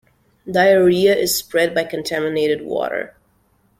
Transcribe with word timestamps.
Diarrhea 0.49 1.15
is 1.15 1.37
spread 1.37 1.75
by 1.75 1.83
contaminated 1.83 2.63
water. 2.63 3.15